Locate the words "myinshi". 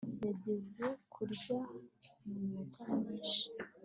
2.97-3.45